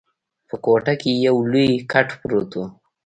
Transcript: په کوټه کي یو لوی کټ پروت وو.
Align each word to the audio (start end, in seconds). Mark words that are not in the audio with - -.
په 0.47 0.55
کوټه 0.65 0.93
کي 1.01 1.11
یو 1.27 1.35
لوی 1.51 1.69
کټ 1.91 2.07
پروت 2.21 2.49
وو. 2.55 2.65